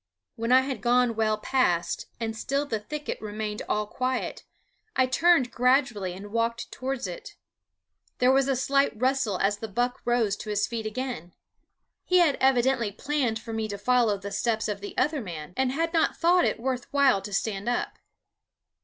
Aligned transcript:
When 0.35 0.51
I 0.51 0.61
had 0.61 0.81
gone 0.81 1.15
well 1.15 1.37
past 1.37 2.07
and 2.19 2.35
still 2.35 2.65
the 2.65 2.79
thicket 2.79 3.21
remained 3.21 3.61
all 3.69 3.85
quiet, 3.85 4.45
I 4.95 5.05
turned 5.05 5.51
gradually 5.51 6.13
and 6.13 6.31
walked 6.31 6.71
towards 6.71 7.05
it. 7.05 7.35
There 8.17 8.31
was 8.31 8.47
a 8.47 8.55
slight 8.55 8.99
rustle 8.99 9.37
as 9.37 9.59
the 9.59 9.67
buck 9.67 10.01
rose 10.03 10.35
to 10.37 10.49
his 10.49 10.65
feet 10.65 10.87
again. 10.87 11.35
He 12.03 12.17
had 12.17 12.35
evidently 12.41 12.91
planned 12.91 13.37
for 13.37 13.53
me 13.53 13.67
to 13.67 13.77
follow 13.77 14.17
the 14.17 14.31
steps 14.31 14.67
of 14.67 14.81
the 14.81 14.97
other 14.97 15.21
man, 15.21 15.53
and 15.55 15.71
had 15.71 15.93
not 15.93 16.17
thought 16.17 16.45
it 16.45 16.59
worth 16.59 16.91
while 16.91 17.21
to 17.21 17.31
stand 17.31 17.69
up. 17.69 17.99